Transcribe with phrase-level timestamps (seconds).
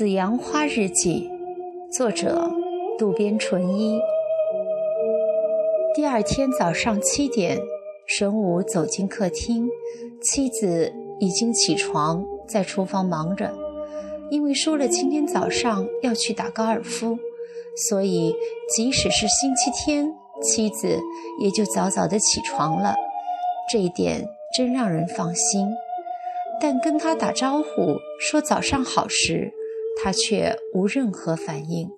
[0.00, 1.30] 紫阳花日记，
[1.92, 2.50] 作者
[2.98, 4.00] 渡边淳一。
[5.94, 7.58] 第二天早上七点，
[8.06, 9.68] 神武走进客厅，
[10.22, 13.52] 妻子已经起床，在厨房忙着。
[14.30, 17.18] 因为说了今天早上要去打高尔夫，
[17.90, 18.34] 所以
[18.74, 20.98] 即使是星期天，妻子
[21.42, 22.96] 也就早早的起床了。
[23.70, 24.26] 这一点
[24.56, 25.68] 真让人放心。
[26.58, 29.52] 但跟他打招呼说早上好时，
[30.02, 31.90] 他却无任何反应，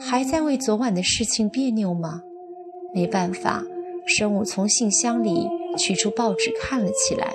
[0.00, 2.22] 还在为昨晚的事情别扭吗？
[2.94, 3.62] 没办法，
[4.06, 7.32] 神武从信箱里取出报纸看了起来。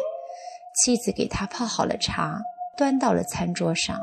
[0.84, 2.42] 妻子给他泡好了茶，
[2.76, 4.00] 端到了餐桌上。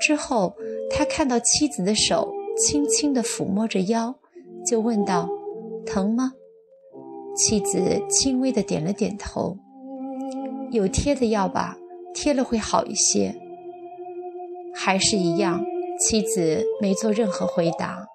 [0.00, 0.54] 之后，
[0.88, 4.14] 他看到妻子的手轻轻地抚摸着腰，
[4.64, 5.28] 就问道
[5.84, 6.32] ：“疼吗？”
[7.36, 9.56] 妻子轻微地点了点头
[10.70, 11.76] ：“有贴的药吧，
[12.14, 13.34] 贴了会好一些。”
[14.80, 15.64] 还是一样，
[16.00, 18.06] 妻子没做任何回答，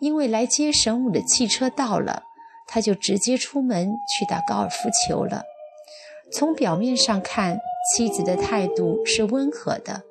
[0.00, 2.22] 因为来接神武的汽车到了，
[2.66, 5.42] 他就直接出门去打高尔夫球了。
[6.32, 7.60] 从表面上看，
[7.94, 10.02] 妻子的态度是温和的，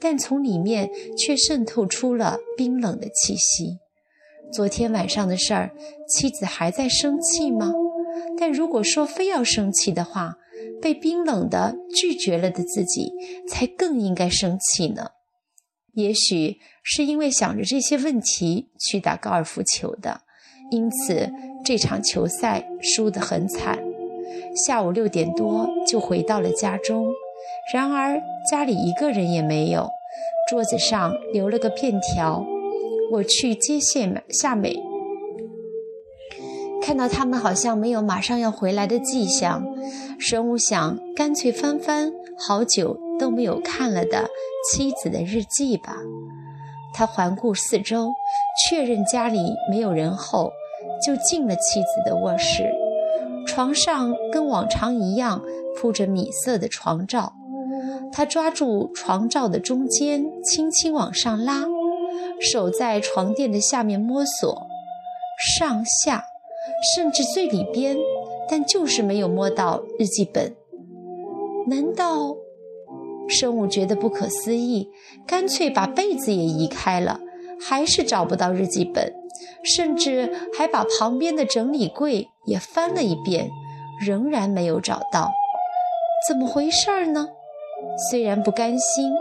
[0.00, 3.78] 但从里面却渗透出了冰冷的气息。
[4.50, 5.70] 昨天晚上的事儿，
[6.08, 7.72] 妻子还在生气吗？
[8.38, 10.36] 但如果说非要生气的话，
[10.80, 13.12] 被冰冷的拒绝了的自己
[13.48, 15.10] 才更应该生气呢。
[15.96, 20.20] 也许是因为想着这些问题去打高尔夫球的，
[20.70, 21.32] 因此
[21.64, 23.78] 这场球赛输得很惨。
[24.66, 27.08] 下午六点多就回到了家中，
[27.72, 29.88] 然而家里一个人也没有，
[30.50, 32.46] 桌子上留了个便条。
[33.12, 34.76] 我去接线夏美，
[36.82, 39.64] 看到他们好像没有马上要回来的迹象，
[40.18, 44.28] 神武想干脆翻翻好久都没有看了的。
[44.68, 45.96] 妻子的日记吧。
[46.92, 48.12] 他环顾四周，
[48.68, 50.50] 确认家里没有人后，
[51.04, 52.72] 就进了妻子的卧室。
[53.46, 55.40] 床上跟往常一样
[55.76, 57.34] 铺着米色的床罩。
[58.12, 61.64] 他抓住床罩的中间，轻轻往上拉，
[62.40, 64.66] 手在床垫的下面摸索，
[65.58, 66.24] 上下，
[66.94, 67.96] 甚至最里边，
[68.48, 70.56] 但就是没有摸到日记本。
[71.66, 72.36] 难道？
[73.28, 74.88] 生物觉得不可思议，
[75.26, 77.20] 干脆把被子也移开了，
[77.60, 79.12] 还是找不到日记本，
[79.64, 83.50] 甚至还把旁边的整理柜也翻了一遍，
[84.06, 85.32] 仍然没有找到。
[86.28, 87.28] 怎么回事呢？
[88.10, 89.12] 虽然不甘心，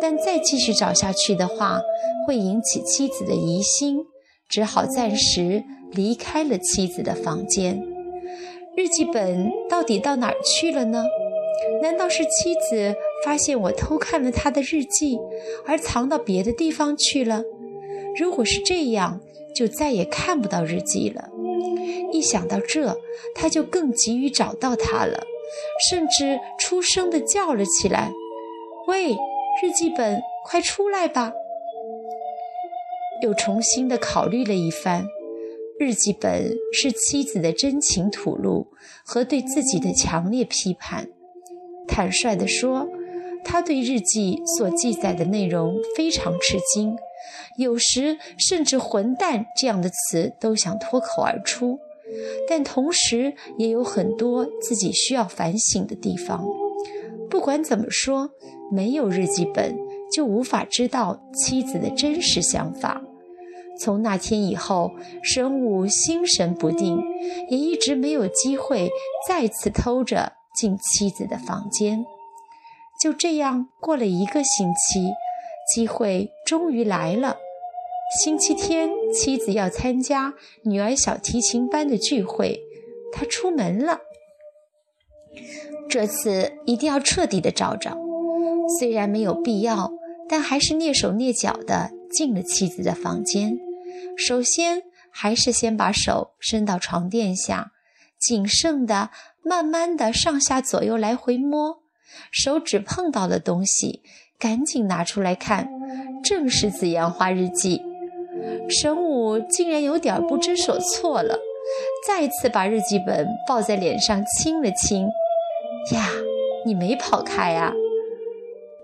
[0.00, 1.80] 但再继续找下去的话，
[2.26, 3.98] 会引起妻子的疑心，
[4.48, 7.82] 只好暂时离开了妻子的房间。
[8.76, 11.04] 日记本到底到哪儿去了呢？
[11.82, 15.18] 难道是妻子发现我偷看了他的日记，
[15.66, 17.42] 而藏到别的地方去了？
[18.16, 19.20] 如果是这样，
[19.54, 21.28] 就再也看不到日记了。
[22.12, 22.98] 一想到这，
[23.34, 25.24] 他就更急于找到他了，
[25.90, 28.12] 甚至出声的叫了起来
[28.88, 29.12] ：“喂，
[29.62, 31.32] 日记本，快出来吧！”
[33.20, 35.06] 又重新的考虑了一番，
[35.78, 38.68] 日记本是妻子的真情吐露
[39.04, 41.08] 和对自己的强烈批判。
[41.88, 42.86] 坦率地说，
[43.42, 46.96] 他对日记所记载的内容非常吃惊，
[47.56, 51.80] 有时甚至“混蛋”这样的词都想脱口而出。
[52.48, 56.42] 但同时也有很多自己需要反省的地方。
[57.28, 58.30] 不管怎么说，
[58.72, 59.76] 没有日记本
[60.10, 63.02] 就无法知道妻子的真实想法。
[63.78, 66.98] 从那天以后，神武心神不定，
[67.50, 68.90] 也一直没有机会
[69.28, 70.32] 再次偷着。
[70.58, 72.04] 进妻子的房间，
[73.00, 75.12] 就这样过了一个星期，
[75.72, 77.36] 机会终于来了。
[78.24, 82.58] 星期天，妻子要参加女儿小提琴班的聚会，
[83.12, 84.00] 他出门了。
[85.88, 87.96] 这次一定要彻底的找找，
[88.78, 89.92] 虽然没有必要，
[90.28, 93.58] 但还是蹑手蹑脚的进了妻子的房间。
[94.16, 97.72] 首先，还是先把手伸到床垫下，
[98.18, 99.10] 谨慎的。
[99.44, 101.78] 慢慢的上下左右来回摸，
[102.30, 104.02] 手指碰到的东西，
[104.38, 105.70] 赶紧拿出来看，
[106.22, 107.80] 正是紫阳花日记。
[108.68, 111.38] 神武竟然有点不知所措了，
[112.06, 115.06] 再次把日记本抱在脸上亲了亲。
[115.92, 116.10] 呀，
[116.66, 117.72] 你没跑开啊！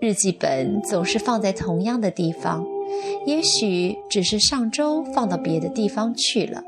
[0.01, 2.65] 日记本总是放在同样的地方，
[3.27, 6.63] 也许只是上周放到别的地方去了。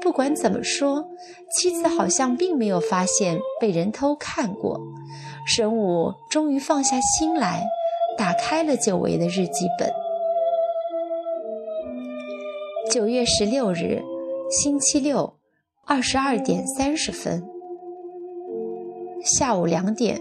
[0.00, 1.08] 不管怎么说，
[1.50, 4.80] 妻子好像并没有发现被人偷看过。
[5.46, 7.64] 神武终于放下心来，
[8.16, 9.92] 打开了久违的日记本。
[12.90, 14.02] 九月十六日，
[14.50, 15.34] 星期六，
[15.86, 17.44] 二十二点三十分，
[19.22, 20.20] 下午两点，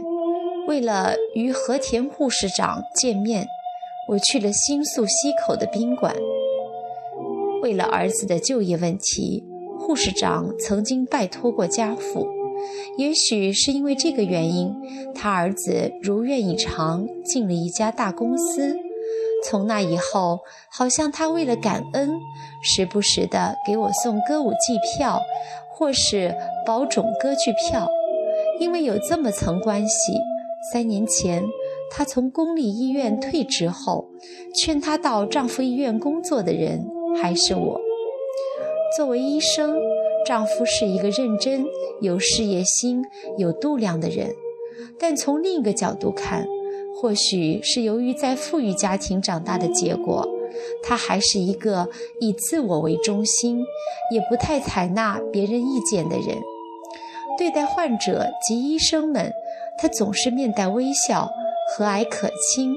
[0.68, 3.48] 为了与和田护士长见面，
[4.10, 6.16] 我去了新宿西口的宾馆。
[7.62, 9.44] 为了儿子的就业问题，
[9.89, 12.27] 护士长曾经拜托过家父。
[12.95, 14.71] 也许是因为这个原因，
[15.15, 18.77] 他儿子如愿以偿进了一家大公司。
[19.44, 20.41] 从那以后，
[20.71, 22.12] 好像他为了感恩，
[22.62, 25.19] 时不时的给我送歌舞伎票，
[25.71, 26.35] 或是
[26.68, 27.89] 保种歌剧票。
[28.59, 30.13] 因为有这么层关系，
[30.71, 31.44] 三年前
[31.89, 34.06] 他从公立医院退职后，
[34.53, 36.85] 劝他到丈夫医院工作的人
[37.19, 37.81] 还是我。
[38.95, 39.75] 作为医生。
[40.25, 41.65] 丈夫是一个认真、
[42.01, 43.03] 有事业心、
[43.38, 44.36] 有度量的人，
[45.00, 46.45] 但从另一个角度看，
[46.95, 50.27] 或许是由于在富裕家庭长大的结果，
[50.83, 51.89] 他还是一个
[52.19, 53.63] 以自我为中心，
[54.13, 56.38] 也不太采纳别人意见的人。
[57.38, 59.31] 对待患者及医生们，
[59.80, 61.30] 他总是面带微笑，
[61.71, 62.75] 和蔼可亲，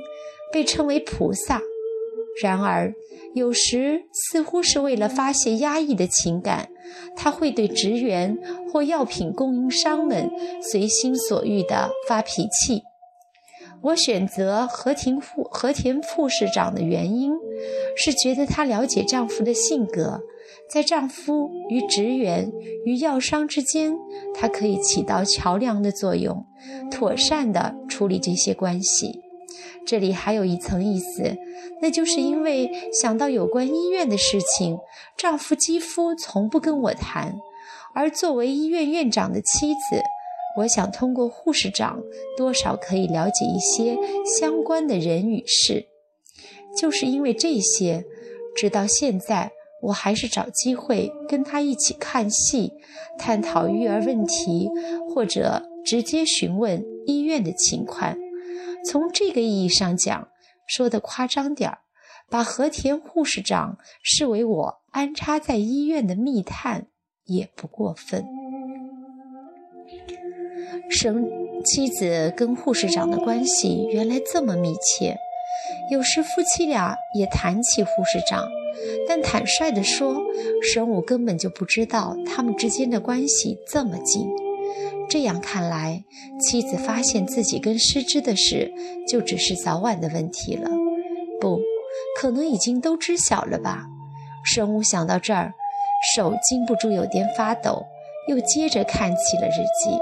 [0.52, 1.60] 被称为菩萨。
[2.40, 2.94] 然而，
[3.34, 6.68] 有时似乎是为了发泄压抑的情感。
[7.16, 8.38] 他会对职员
[8.70, 10.30] 或药品供应商们
[10.62, 12.82] 随心所欲地发脾气。
[13.82, 17.32] 我选择和田副和田副市长的原因
[17.96, 20.20] 是觉得她了解丈夫的性格，
[20.70, 22.52] 在丈夫与职员
[22.84, 23.96] 与药商之间，
[24.34, 26.46] 她可以起到桥梁的作用，
[26.90, 29.20] 妥善地处理这些关系。
[29.86, 31.36] 这里还有一层意思，
[31.80, 34.78] 那就是因为想到有关医院的事情，
[35.16, 37.34] 丈夫几乎从不跟我谈，
[37.94, 40.00] 而作为医院院长的妻子，
[40.58, 42.00] 我想通过护士长
[42.36, 43.98] 多少可以了解一些
[44.38, 45.86] 相关的人与事。
[46.76, 48.04] 就是因为这些，
[48.56, 49.50] 直到现在，
[49.82, 52.72] 我还是找机会跟他一起看戏，
[53.18, 54.70] 探讨育儿问题，
[55.10, 58.16] 或者直接询问医院的情况。
[58.84, 60.28] 从这个意义上讲，
[60.66, 61.78] 说的夸张点儿，
[62.28, 66.86] 把和田护士长视为我安插在医院的密探
[67.24, 68.24] 也不过分。
[70.90, 71.28] 生
[71.64, 75.16] 妻子跟护士长的关系原来这么密切，
[75.90, 78.48] 有时夫妻俩也谈起护士长，
[79.06, 80.22] 但坦率地说，
[80.62, 84.26] 神武根本就不知道他们之间的关系这么近。
[85.08, 86.04] 这样看来，
[86.40, 88.72] 妻子发现自己跟失之的事，
[89.06, 90.70] 就只是早晚的问题了。
[91.40, 91.60] 不
[92.18, 93.86] 可能已经都知晓了吧？
[94.44, 95.52] 神武想到这儿，
[96.14, 97.84] 手禁不住有点发抖，
[98.28, 99.98] 又接着看起了日记。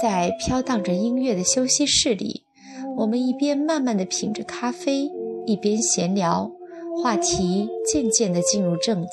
[0.00, 2.44] 在飘荡着音乐的休息室里，
[2.96, 5.10] 我们一边慢慢的品着咖啡，
[5.44, 6.50] 一边闲聊，
[7.02, 9.08] 话题渐渐的进入正题。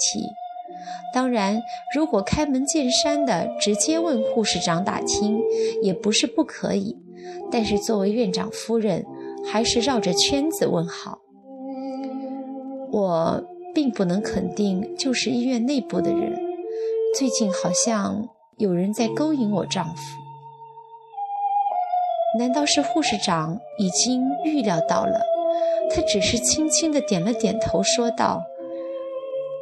[1.13, 1.61] 当然，
[1.95, 5.39] 如果开门见山的直接问护士长打听，
[5.81, 6.97] 也不是不可以。
[7.51, 9.05] 但是作为院长夫人，
[9.45, 11.19] 还是绕着圈子问好。
[12.91, 13.43] 我
[13.73, 16.33] 并不能肯定，就是医院内部的人，
[17.17, 20.01] 最近好像有人在勾引我丈夫。
[22.37, 25.21] 难道是护士长已经预料到了？
[25.89, 28.43] 他只是轻轻地点了点头，说道：“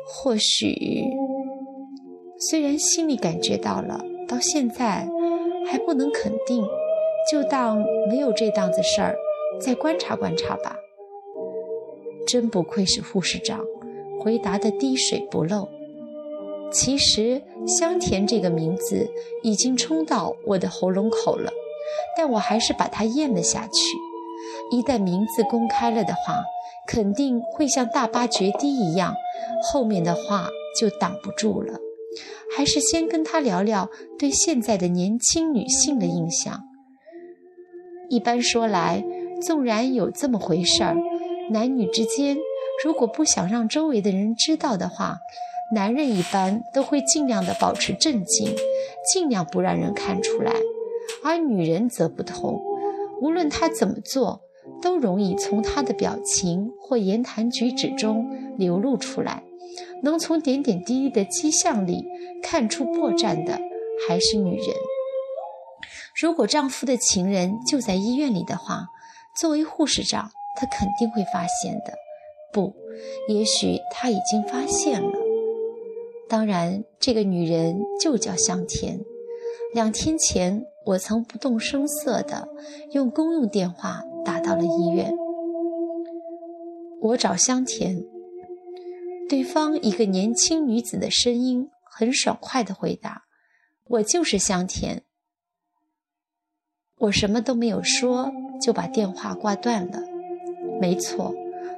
[0.08, 1.06] 或许。”
[2.50, 5.08] 虽然心里感觉到了，到现在
[5.66, 6.66] 还不能肯定，
[7.32, 7.78] 就当
[8.10, 9.16] 没有这档子事儿，
[9.62, 10.76] 再观察观察吧。
[12.28, 13.62] 真不愧是护士长，
[14.20, 15.70] 回答的滴水不漏。
[16.72, 19.10] 其实香甜这个名字
[19.42, 21.50] 已经冲到我的喉咙口了，
[22.18, 24.78] 但我还是把它咽了下去。
[24.78, 26.44] 一旦名字公开了的话，
[26.88, 29.14] 肯定会像大巴决堤一样，
[29.64, 31.80] 后面的话就挡不住了。
[32.56, 36.64] 还是先跟他聊聊对现在的年轻女性的印象。
[38.10, 39.04] 一般说来，
[39.42, 40.96] 纵然有这么回事儿，
[41.52, 42.38] 男女之间
[42.84, 45.18] 如果不想让周围的人知道的话，
[45.74, 48.54] 男人一般都会尽量的保持镇静，
[49.12, 50.54] 尽量不让人看出来。
[51.24, 52.62] 而女人则不同，
[53.22, 54.42] 无论她怎么做，
[54.82, 59.44] 都容易从她的表情或言谈举止中流露出来。
[60.04, 62.06] 能从点点滴滴的迹象里
[62.44, 63.60] 看出破绽的
[64.08, 64.68] 还是女人。
[66.22, 68.86] 如果丈夫的情人就在医院里的话，
[69.36, 71.94] 作为护士长，她肯定会发现的。
[72.52, 72.76] 不，
[73.28, 75.12] 也许她已经发现了。
[76.30, 79.00] 当然，这个女人就叫香甜。
[79.74, 82.48] 两天前，我曾不动声色地
[82.92, 85.12] 用公用电话打到了医院。
[87.02, 88.13] 我找香田。
[89.34, 93.24] 对方一个年轻女子的声音很爽快的回答
[93.90, 95.02] ：“我就是香田。”
[97.00, 100.04] 我什么都没有说，就把电话挂断了。
[100.80, 101.34] 没错，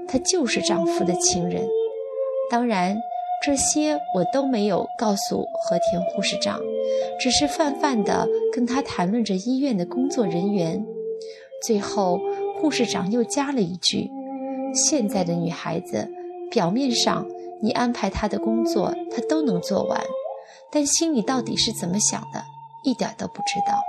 [0.06, 1.66] 他就是丈夫的情人。
[2.52, 2.98] 当然。
[3.46, 6.60] 这些我都没有告诉和田护士长，
[7.20, 10.84] 只是泛泛的跟他谈论着医院的工作人员。
[11.62, 12.20] 最后，
[12.60, 14.10] 护士长又加了一句
[14.74, 16.10] ：“现在的女孩子，
[16.50, 17.28] 表面上
[17.62, 20.02] 你安排她的工作，她都能做完，
[20.72, 22.44] 但心里到底是怎么想的，
[22.84, 23.82] 一点都不知道，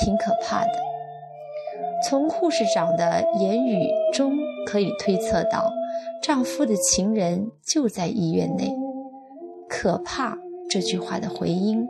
[0.00, 0.72] 挺可怕的。”
[2.06, 5.72] 从护士长的言语中可以推测到，
[6.22, 8.76] 丈夫的情人就在医院内。
[9.68, 10.36] 可怕
[10.68, 11.88] 这句话的回音，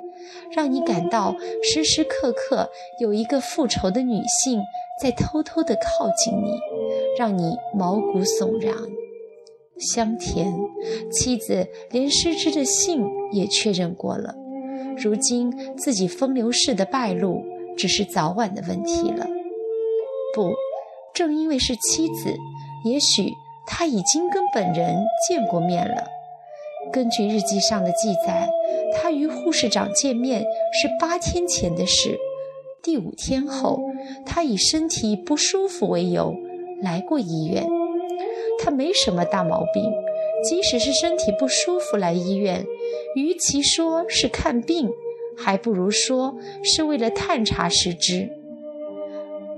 [0.52, 4.62] 让你感到时时刻刻有一个复仇的女性
[5.02, 6.58] 在偷偷地靠近你，
[7.18, 8.74] 让你毛骨悚然。
[9.78, 10.52] 香甜
[11.12, 14.34] 妻子连失之的信也确认过了，
[14.96, 17.42] 如今自己风流事的败露，
[17.76, 19.26] 只是早晚的问题了。
[20.34, 20.52] 不，
[21.14, 22.34] 正因为是妻子，
[22.84, 23.30] 也许
[23.66, 24.96] 他已经跟本人
[25.28, 26.04] 见过面了。
[26.92, 28.48] 根据日记上的记载，
[28.94, 30.42] 他与护士长见面
[30.72, 32.18] 是八天前的事。
[32.82, 33.80] 第五天后，
[34.24, 36.34] 他以身体不舒服为由
[36.80, 37.66] 来过医院。
[38.66, 39.92] 他没什么大毛病，
[40.42, 42.66] 即使是身体不舒服来医院，
[43.14, 44.90] 与其说是看病，
[45.36, 48.28] 还不如说是为了探查失之。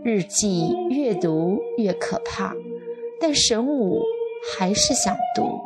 [0.04, 2.54] 日记越读越可怕，
[3.18, 4.02] 但神武
[4.52, 5.58] 还是想读。